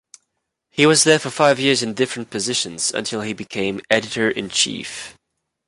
[0.71, 5.15] He was there for five years in different positions until he became editor-in-chief.